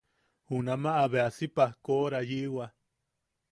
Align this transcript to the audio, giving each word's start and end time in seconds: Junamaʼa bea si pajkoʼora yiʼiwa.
Junamaʼa 0.47 1.03
bea 1.11 1.27
si 1.37 1.45
pajkoʼora 1.55 2.19
yiʼiwa. 2.29 2.65